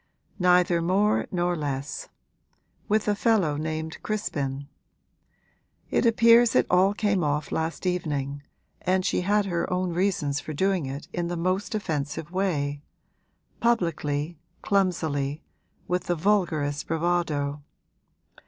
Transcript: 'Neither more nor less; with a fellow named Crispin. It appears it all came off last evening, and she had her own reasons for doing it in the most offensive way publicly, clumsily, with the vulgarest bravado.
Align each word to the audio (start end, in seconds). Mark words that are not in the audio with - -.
'Neither 0.39 0.81
more 0.81 1.27
nor 1.31 1.55
less; 1.55 2.09
with 2.89 3.07
a 3.07 3.13
fellow 3.13 3.55
named 3.55 4.01
Crispin. 4.01 4.67
It 5.91 6.07
appears 6.07 6.55
it 6.55 6.65
all 6.71 6.95
came 6.95 7.23
off 7.23 7.51
last 7.51 7.85
evening, 7.85 8.41
and 8.81 9.05
she 9.05 9.21
had 9.21 9.45
her 9.45 9.71
own 9.71 9.93
reasons 9.93 10.39
for 10.39 10.53
doing 10.53 10.87
it 10.87 11.07
in 11.13 11.27
the 11.27 11.37
most 11.37 11.75
offensive 11.75 12.31
way 12.31 12.81
publicly, 13.59 14.39
clumsily, 14.63 15.43
with 15.87 16.05
the 16.05 16.15
vulgarest 16.15 16.87
bravado. 16.87 17.61